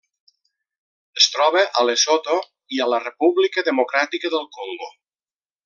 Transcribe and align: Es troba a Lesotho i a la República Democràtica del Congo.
Es 1.21 1.27
troba 1.33 1.61
a 1.81 1.83
Lesotho 1.89 2.39
i 2.77 2.81
a 2.87 2.89
la 2.95 3.01
República 3.05 3.65
Democràtica 3.69 4.33
del 4.39 4.49
Congo. 4.59 4.91